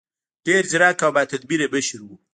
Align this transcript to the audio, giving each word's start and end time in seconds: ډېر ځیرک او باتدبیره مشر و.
ډېر 0.45 0.63
ځیرک 0.71 0.99
او 1.05 1.11
باتدبیره 1.15 1.65
مشر 1.73 1.99
و. 2.03 2.09